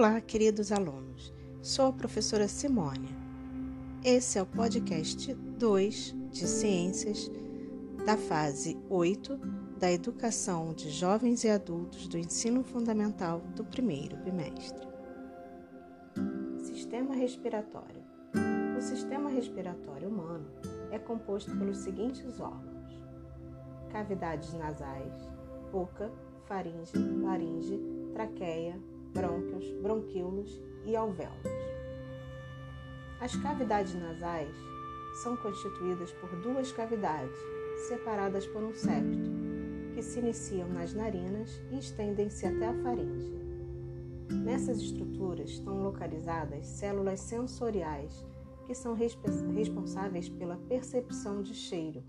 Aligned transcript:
Olá, 0.00 0.18
queridos 0.18 0.72
alunos. 0.72 1.30
Sou 1.60 1.88
a 1.88 1.92
professora 1.92 2.48
Simônia. 2.48 3.14
Esse 4.02 4.38
é 4.38 4.42
o 4.42 4.46
podcast 4.46 5.34
2 5.34 6.16
de 6.30 6.48
Ciências 6.48 7.30
da 8.06 8.16
fase 8.16 8.78
8 8.88 9.36
da 9.78 9.92
Educação 9.92 10.72
de 10.72 10.88
Jovens 10.88 11.44
e 11.44 11.50
Adultos 11.50 12.08
do 12.08 12.16
Ensino 12.16 12.64
Fundamental 12.64 13.42
do 13.54 13.62
primeiro 13.62 14.16
bimestre. 14.16 14.88
Sistema 16.60 17.14
respiratório. 17.14 18.02
O 18.78 18.80
sistema 18.80 19.28
respiratório 19.28 20.08
humano 20.08 20.46
é 20.90 20.98
composto 20.98 21.54
pelos 21.58 21.76
seguintes 21.76 22.40
órgãos: 22.40 23.02
cavidades 23.90 24.54
nasais, 24.54 25.28
boca, 25.70 26.10
faringe, 26.46 26.96
laringe, 27.22 27.78
traqueia, 28.14 28.80
brônquios, 29.12 29.70
bronquíolos 29.82 30.60
e 30.84 30.96
alvéolos. 30.96 31.60
As 33.20 33.36
cavidades 33.36 33.94
nasais 33.94 34.54
são 35.22 35.36
constituídas 35.36 36.12
por 36.12 36.30
duas 36.40 36.72
cavidades, 36.72 37.36
separadas 37.88 38.46
por 38.46 38.62
um 38.62 38.74
septo, 38.74 39.30
que 39.94 40.02
se 40.02 40.20
iniciam 40.20 40.68
nas 40.68 40.94
narinas 40.94 41.60
e 41.70 41.78
estendem-se 41.78 42.46
até 42.46 42.68
a 42.68 42.82
faringe. 42.82 43.40
Nessas 44.30 44.78
estruturas 44.78 45.50
estão 45.50 45.82
localizadas 45.82 46.66
células 46.66 47.20
sensoriais, 47.20 48.24
que 48.66 48.74
são 48.74 48.94
responsáveis 48.94 50.28
pela 50.28 50.56
percepção 50.56 51.42
de 51.42 51.54
cheiro. 51.54 52.02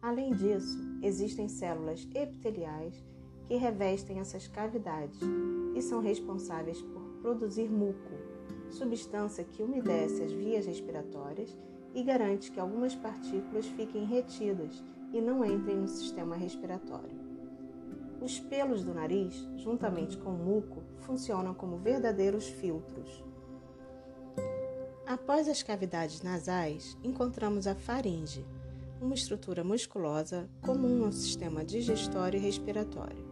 Além 0.00 0.32
disso, 0.32 0.78
existem 1.02 1.46
células 1.46 2.08
epiteliais 2.14 3.04
que 3.50 3.56
revestem 3.56 4.20
essas 4.20 4.46
cavidades 4.46 5.18
e 5.74 5.82
são 5.82 6.00
responsáveis 6.00 6.80
por 6.80 7.02
produzir 7.20 7.68
muco, 7.68 8.12
substância 8.70 9.42
que 9.42 9.60
umedece 9.60 10.22
as 10.22 10.30
vias 10.30 10.66
respiratórias 10.66 11.58
e 11.92 12.00
garante 12.04 12.52
que 12.52 12.60
algumas 12.60 12.94
partículas 12.94 13.66
fiquem 13.66 14.04
retidas 14.04 14.80
e 15.12 15.20
não 15.20 15.44
entrem 15.44 15.78
no 15.78 15.88
sistema 15.88 16.36
respiratório. 16.36 17.18
Os 18.22 18.38
pelos 18.38 18.84
do 18.84 18.94
nariz, 18.94 19.34
juntamente 19.56 20.16
com 20.16 20.30
o 20.30 20.38
muco, 20.38 20.84
funcionam 21.00 21.52
como 21.52 21.76
verdadeiros 21.76 22.46
filtros. 22.46 23.24
Após 25.04 25.48
as 25.48 25.60
cavidades 25.60 26.22
nasais, 26.22 26.96
encontramos 27.02 27.66
a 27.66 27.74
faringe, 27.74 28.46
uma 29.00 29.14
estrutura 29.14 29.64
musculosa 29.64 30.48
comum 30.62 31.04
ao 31.04 31.10
sistema 31.10 31.64
digestório 31.64 32.38
e 32.38 32.40
respiratório. 32.40 33.29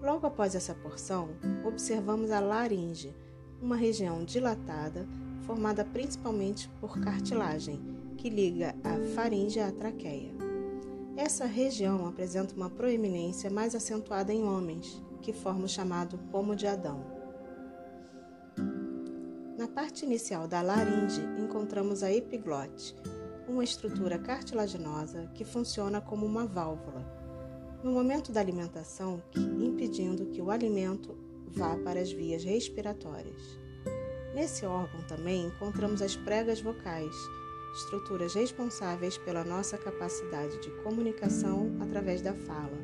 Logo 0.00 0.26
após 0.26 0.54
essa 0.54 0.74
porção, 0.74 1.30
observamos 1.64 2.30
a 2.30 2.38
laringe, 2.38 3.14
uma 3.60 3.74
região 3.74 4.24
dilatada 4.24 5.06
formada 5.42 5.84
principalmente 5.84 6.68
por 6.80 7.00
cartilagem, 7.00 7.80
que 8.16 8.30
liga 8.30 8.76
a 8.84 9.14
faringe 9.14 9.58
à 9.58 9.72
traqueia. 9.72 10.32
Essa 11.16 11.46
região 11.46 12.06
apresenta 12.06 12.54
uma 12.54 12.70
proeminência 12.70 13.50
mais 13.50 13.74
acentuada 13.74 14.32
em 14.32 14.44
homens, 14.44 15.02
que 15.20 15.32
forma 15.32 15.64
o 15.64 15.68
chamado 15.68 16.16
pomo 16.30 16.54
de 16.54 16.66
Adão. 16.66 17.04
Na 19.58 19.66
parte 19.66 20.04
inicial 20.04 20.46
da 20.46 20.62
laringe 20.62 21.22
encontramos 21.40 22.04
a 22.04 22.12
epiglote, 22.12 22.94
uma 23.48 23.64
estrutura 23.64 24.16
cartilaginosa 24.16 25.28
que 25.34 25.44
funciona 25.44 26.00
como 26.00 26.24
uma 26.24 26.46
válvula 26.46 27.17
no 27.82 27.92
momento 27.92 28.32
da 28.32 28.40
alimentação, 28.40 29.22
impedindo 29.36 30.26
que 30.26 30.42
o 30.42 30.50
alimento 30.50 31.16
vá 31.46 31.76
para 31.76 32.00
as 32.00 32.10
vias 32.10 32.42
respiratórias. 32.42 33.58
Nesse 34.34 34.66
órgão 34.66 35.00
também 35.02 35.46
encontramos 35.46 36.02
as 36.02 36.16
pregas 36.16 36.60
vocais, 36.60 37.14
estruturas 37.76 38.34
responsáveis 38.34 39.16
pela 39.18 39.44
nossa 39.44 39.78
capacidade 39.78 40.60
de 40.60 40.70
comunicação 40.82 41.76
através 41.80 42.20
da 42.20 42.34
fala. 42.34 42.78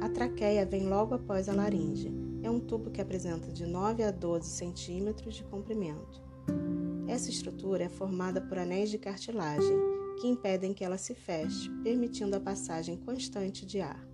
A 0.00 0.08
traqueia 0.08 0.66
vem 0.66 0.88
logo 0.88 1.14
após 1.14 1.48
a 1.48 1.52
laringe. 1.52 2.12
É 2.42 2.50
um 2.50 2.60
tubo 2.60 2.90
que 2.90 3.00
apresenta 3.00 3.50
de 3.52 3.66
9 3.66 4.02
a 4.02 4.10
12 4.10 4.48
centímetros 4.48 5.34
de 5.34 5.44
comprimento. 5.44 6.22
Essa 7.06 7.30
estrutura 7.30 7.84
é 7.84 7.88
formada 7.88 8.40
por 8.40 8.58
anéis 8.58 8.90
de 8.90 8.98
cartilagem 8.98 9.76
que 10.18 10.26
impedem 10.26 10.74
que 10.74 10.84
ela 10.84 10.98
se 10.98 11.14
feche, 11.14 11.70
permitindo 11.82 12.36
a 12.36 12.40
passagem 12.40 12.96
constante 12.96 13.64
de 13.64 13.80
ar. 13.80 14.06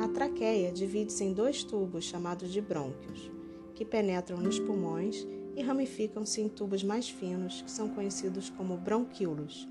A 0.00 0.08
traqueia 0.08 0.72
divide-se 0.72 1.24
em 1.24 1.32
dois 1.32 1.62
tubos 1.64 2.04
chamados 2.04 2.50
de 2.50 2.60
brônquios, 2.60 3.30
que 3.74 3.84
penetram 3.84 4.38
nos 4.38 4.58
pulmões 4.58 5.26
e 5.54 5.62
ramificam-se 5.62 6.40
em 6.40 6.48
tubos 6.48 6.82
mais 6.82 7.08
finos, 7.08 7.62
que 7.62 7.70
são 7.70 7.88
conhecidos 7.88 8.48
como 8.50 8.76
bronquíolos, 8.76 9.68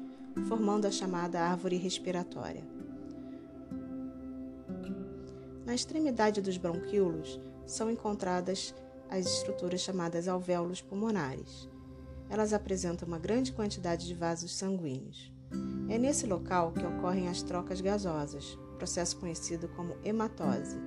formando 0.47 0.85
a 0.85 0.91
chamada 0.91 1.41
árvore 1.41 1.78
respiratória. 1.78 2.63
Na 5.66 5.73
extremidade 5.73 6.41
dos 6.41 6.57
bronquíolos 6.57 7.39
são 7.66 7.89
encontradas 7.89 8.75
as 9.09 9.25
estruturas 9.25 9.81
chamadas 9.81 10.28
alvéolos 10.28 10.81
pulmonares, 10.81 11.69
elas 12.29 12.53
apresentam 12.53 13.07
uma 13.07 13.19
grande 13.19 13.51
quantidade 13.51 14.07
de 14.07 14.13
vasos 14.13 14.55
sanguíneos. 14.55 15.31
É 15.87 15.97
nesse 15.97 16.25
local 16.25 16.71
que 16.71 16.85
ocorrem 16.85 17.27
as 17.27 17.41
trocas 17.41 17.79
gasosas, 17.79 18.57
processo 18.77 19.17
conhecido 19.17 19.67
como 19.69 19.95
hematose. 20.03 20.77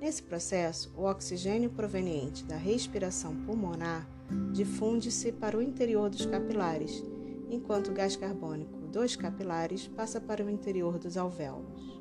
Nesse 0.00 0.22
processo, 0.22 0.92
o 0.96 1.04
oxigênio 1.04 1.70
proveniente 1.70 2.44
da 2.44 2.56
respiração 2.56 3.34
pulmonar 3.44 4.08
difunde-se 4.52 5.32
para 5.32 5.56
o 5.56 5.62
interior 5.62 6.08
dos 6.08 6.24
capilares, 6.24 7.02
enquanto 7.50 7.88
o 7.88 7.94
gás 7.94 8.16
carbônico 8.16 8.86
dos 8.86 9.16
capilares 9.16 9.88
passa 9.88 10.20
para 10.20 10.44
o 10.44 10.50
interior 10.50 10.98
dos 10.98 11.16
alvéolos. 11.16 12.00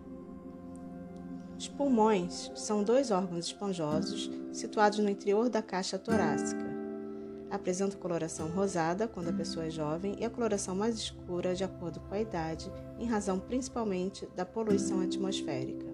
Os 1.58 1.68
pulmões 1.68 2.52
são 2.56 2.84
dois 2.84 3.12
órgãos 3.12 3.48
esponjosos 3.48 4.32
situados 4.52 5.00
no 5.00 5.10
interior 5.10 5.50
da 5.50 5.62
caixa 5.62 6.00
torácica 6.00 6.69
apresenta 7.50 7.98
coloração 7.98 8.48
rosada 8.50 9.08
quando 9.08 9.30
a 9.30 9.34
pessoa 9.34 9.66
é 9.66 9.70
jovem 9.70 10.16
e 10.20 10.26
a 10.26 10.30
coloração 10.30 10.76
mais 10.76 10.96
escura 10.96 11.56
de 11.56 11.64
acordo 11.64 12.00
com 12.02 12.14
a 12.14 12.20
idade, 12.20 12.72
em 13.00 13.06
razão 13.06 13.40
principalmente 13.40 14.28
da 14.36 14.46
poluição 14.46 15.02
atmosférica. 15.02 15.86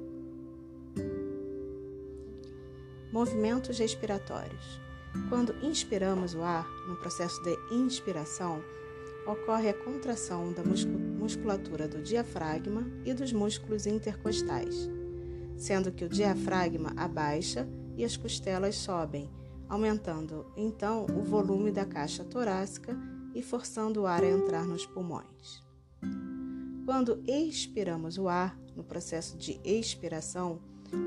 Movimentos 3.11 3.79
respiratórios. 3.79 4.81
Quando 5.29 5.55
inspiramos 5.65 6.33
o 6.33 6.41
ar, 6.41 6.67
no 6.89 6.97
processo 6.97 7.41
de 7.41 7.57
inspiração, 7.73 8.61
ocorre 9.25 9.69
a 9.69 9.73
contração 9.73 10.51
da 10.51 10.61
musculatura 10.63 11.87
do 11.87 12.01
diafragma 12.01 12.85
e 13.05 13.13
dos 13.13 13.31
músculos 13.31 13.87
intercostais, 13.87 14.89
sendo 15.57 15.91
que 15.91 16.03
o 16.03 16.09
diafragma 16.09 16.91
abaixa 16.97 17.65
e 17.95 18.03
as 18.03 18.17
costelas 18.17 18.75
sobem 18.75 19.29
aumentando 19.69 20.45
então 20.55 21.05
o 21.05 21.23
volume 21.23 21.71
da 21.71 21.85
caixa 21.85 22.23
torácica 22.23 22.97
e 23.33 23.41
forçando 23.41 24.01
o 24.01 24.07
ar 24.07 24.23
a 24.23 24.29
entrar 24.29 24.65
nos 24.65 24.85
pulmões. 24.85 25.63
Quando 26.85 27.21
expiramos 27.27 28.17
o 28.17 28.27
ar, 28.27 28.57
no 28.75 28.83
processo 28.83 29.37
de 29.37 29.59
expiração, 29.63 30.59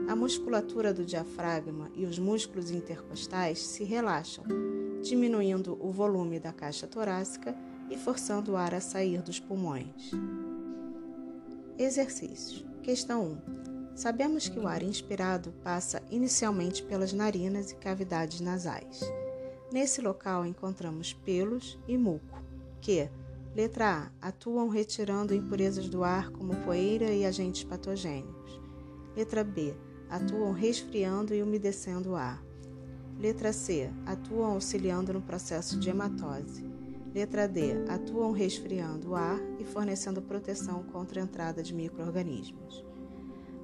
a 0.08 0.16
musculatura 0.16 0.92
do 0.92 1.04
diafragma 1.04 1.90
e 1.94 2.04
os 2.04 2.18
músculos 2.18 2.70
intercostais 2.70 3.60
se 3.60 3.84
relaxam, 3.84 4.44
diminuindo 5.02 5.78
o 5.80 5.90
volume 5.92 6.40
da 6.40 6.52
caixa 6.52 6.86
torácica 6.86 7.56
e 7.90 7.96
forçando 7.96 8.52
o 8.52 8.56
ar 8.56 8.74
a 8.74 8.80
sair 8.80 9.22
dos 9.22 9.38
pulmões. 9.38 10.10
Exercícios. 11.78 12.64
Questão 12.82 13.38
1. 13.64 13.67
Sabemos 13.98 14.48
que 14.48 14.60
o 14.60 14.68
ar 14.68 14.80
inspirado 14.84 15.50
passa 15.64 16.00
inicialmente 16.08 16.84
pelas 16.84 17.12
narinas 17.12 17.72
e 17.72 17.74
cavidades 17.74 18.40
nasais. 18.40 19.00
Nesse 19.72 20.00
local 20.00 20.46
encontramos 20.46 21.12
pelos 21.12 21.76
e 21.88 21.98
muco, 21.98 22.40
que, 22.80 23.10
letra 23.56 24.12
A, 24.22 24.28
atuam 24.28 24.68
retirando 24.68 25.34
impurezas 25.34 25.88
do 25.88 26.04
ar 26.04 26.30
como 26.30 26.54
poeira 26.64 27.10
e 27.10 27.26
agentes 27.26 27.64
patogênicos. 27.64 28.60
Letra 29.16 29.42
B, 29.42 29.74
atuam 30.08 30.52
resfriando 30.52 31.34
e 31.34 31.42
umedecendo 31.42 32.10
o 32.10 32.14
ar. 32.14 32.40
Letra 33.18 33.52
C, 33.52 33.90
atuam 34.06 34.52
auxiliando 34.52 35.12
no 35.12 35.22
processo 35.22 35.76
de 35.76 35.90
hematose. 35.90 36.64
Letra 37.12 37.48
D, 37.48 37.72
atuam 37.88 38.30
resfriando 38.30 39.10
o 39.10 39.16
ar 39.16 39.40
e 39.58 39.64
fornecendo 39.64 40.22
proteção 40.22 40.84
contra 40.84 41.20
a 41.20 41.24
entrada 41.24 41.64
de 41.64 41.74
microorganismos. 41.74 42.86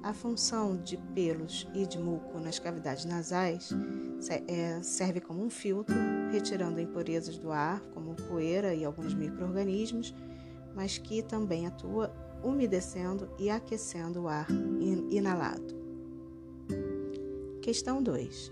A 0.05 0.13
função 0.13 0.77
de 0.77 0.97
pelos 0.97 1.67
e 1.73 1.83
de 1.87 1.97
muco 1.97 2.39
nas 2.39 2.59
cavidades 2.59 3.05
nasais 3.05 3.71
é, 4.47 4.79
serve 4.83 5.19
como 5.19 5.43
um 5.43 5.49
filtro, 5.49 5.95
retirando 6.31 6.79
impurezas 6.79 7.39
do 7.39 7.51
ar, 7.51 7.81
como 7.91 8.13
poeira 8.13 8.75
e 8.75 8.85
alguns 8.85 9.15
micro-organismos, 9.15 10.13
mas 10.75 10.99
que 10.99 11.23
também 11.23 11.65
atua 11.65 12.13
umedecendo 12.43 13.27
e 13.39 13.49
aquecendo 13.49 14.21
o 14.21 14.27
ar 14.27 14.45
inalado. 15.09 15.73
Questão 17.63 18.03
2. 18.03 18.51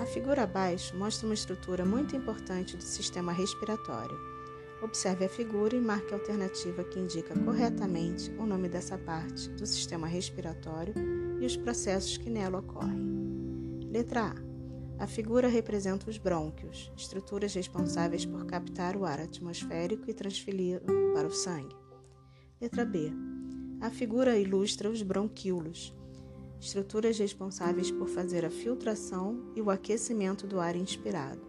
A 0.00 0.06
figura 0.06 0.44
abaixo 0.44 0.96
mostra 0.96 1.26
uma 1.26 1.34
estrutura 1.34 1.84
muito 1.84 2.14
importante 2.14 2.76
do 2.76 2.82
sistema 2.84 3.32
respiratório. 3.32 4.31
Observe 4.82 5.24
a 5.24 5.28
figura 5.28 5.76
e 5.76 5.80
marque 5.80 6.12
a 6.12 6.16
alternativa 6.16 6.82
que 6.82 6.98
indica 6.98 7.38
corretamente 7.38 8.32
o 8.32 8.44
nome 8.44 8.68
dessa 8.68 8.98
parte 8.98 9.48
do 9.50 9.64
sistema 9.64 10.08
respiratório 10.08 10.92
e 11.40 11.46
os 11.46 11.56
processos 11.56 12.16
que 12.16 12.28
nela 12.28 12.58
ocorrem. 12.58 13.00
Letra 13.92 14.32
A. 14.32 15.04
A 15.04 15.06
figura 15.06 15.46
representa 15.46 16.10
os 16.10 16.18
brônquios, 16.18 16.92
estruturas 16.96 17.54
responsáveis 17.54 18.26
por 18.26 18.44
captar 18.44 18.96
o 18.96 19.04
ar 19.04 19.20
atmosférico 19.20 20.10
e 20.10 20.14
transferi-lo 20.14 21.12
para 21.14 21.28
o 21.28 21.32
sangue. 21.32 21.76
Letra 22.60 22.84
B. 22.84 23.12
A 23.80 23.88
figura 23.88 24.36
ilustra 24.36 24.90
os 24.90 25.02
bronquíolos, 25.02 25.94
estruturas 26.60 27.18
responsáveis 27.18 27.90
por 27.90 28.08
fazer 28.08 28.44
a 28.44 28.50
filtração 28.50 29.52
e 29.54 29.62
o 29.62 29.70
aquecimento 29.70 30.44
do 30.44 30.58
ar 30.58 30.74
inspirado. 30.74 31.40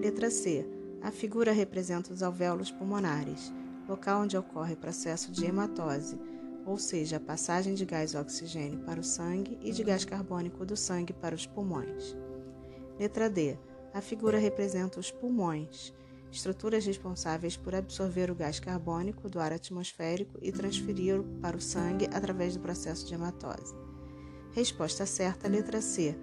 Letra 0.00 0.30
C. 0.30 0.79
A 1.02 1.10
figura 1.10 1.50
representa 1.50 2.12
os 2.12 2.22
alvéolos 2.22 2.70
pulmonares, 2.70 3.52
local 3.88 4.22
onde 4.22 4.36
ocorre 4.36 4.74
o 4.74 4.76
processo 4.76 5.32
de 5.32 5.46
hematose, 5.46 6.18
ou 6.66 6.76
seja, 6.76 7.16
a 7.16 7.20
passagem 7.20 7.74
de 7.74 7.86
gás 7.86 8.14
oxigênio 8.14 8.80
para 8.80 9.00
o 9.00 9.04
sangue 9.04 9.58
e 9.62 9.72
de 9.72 9.82
gás 9.82 10.04
carbônico 10.04 10.64
do 10.64 10.76
sangue 10.76 11.14
para 11.14 11.34
os 11.34 11.46
pulmões. 11.46 12.14
Letra 12.98 13.30
D. 13.30 13.56
A 13.94 14.00
figura 14.02 14.38
representa 14.38 15.00
os 15.00 15.10
pulmões, 15.10 15.92
estruturas 16.30 16.84
responsáveis 16.84 17.56
por 17.56 17.74
absorver 17.74 18.30
o 18.30 18.34
gás 18.34 18.60
carbônico 18.60 19.28
do 19.28 19.40
ar 19.40 19.52
atmosférico 19.52 20.38
e 20.42 20.52
transferi-lo 20.52 21.24
para 21.40 21.56
o 21.56 21.60
sangue 21.60 22.08
através 22.12 22.54
do 22.54 22.60
processo 22.60 23.06
de 23.06 23.14
hematose. 23.14 23.74
Resposta 24.52 25.06
certa, 25.06 25.48
letra 25.48 25.80
C. 25.80 26.16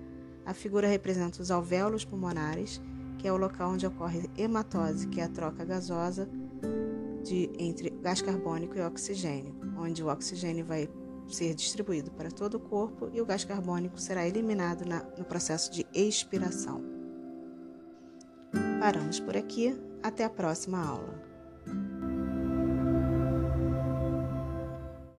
A 0.45 0.53
figura 0.53 0.87
representa 0.87 1.41
os 1.41 1.51
alvéolos 1.51 2.05
pulmonares, 2.05 2.79
que 3.17 3.27
é 3.27 3.33
o 3.33 3.37
local 3.37 3.71
onde 3.71 3.85
ocorre 3.85 4.29
hematose, 4.37 5.07
que 5.07 5.19
é 5.19 5.23
a 5.23 5.29
troca 5.29 5.65
gasosa 5.65 6.29
de, 7.23 7.49
entre 7.57 7.89
gás 7.89 8.21
carbônico 8.21 8.77
e 8.77 8.81
oxigênio, 8.81 9.55
onde 9.77 10.03
o 10.03 10.07
oxigênio 10.07 10.65
vai 10.65 10.89
ser 11.27 11.53
distribuído 11.53 12.11
para 12.11 12.31
todo 12.31 12.55
o 12.55 12.59
corpo 12.59 13.09
e 13.13 13.19
o 13.19 13.25
gás 13.25 13.43
carbônico 13.43 13.99
será 13.99 14.25
eliminado 14.27 14.85
na, 14.85 15.03
no 15.17 15.25
processo 15.25 15.71
de 15.71 15.85
expiração. 15.93 16.81
Paramos 18.79 19.19
por 19.19 19.35
aqui. 19.35 19.77
Até 20.01 20.23
a 20.23 20.29
próxima 20.29 20.79
aula. 20.79 21.26